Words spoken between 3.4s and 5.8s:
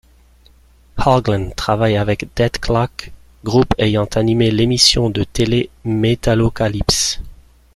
groupe ayant animé l'émission de télé